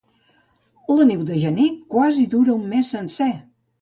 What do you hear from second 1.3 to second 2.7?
de gener quasi dura un